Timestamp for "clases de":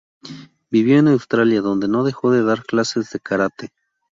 2.63-3.19